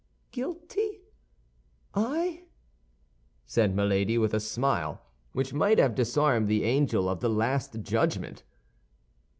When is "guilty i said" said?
0.31-3.75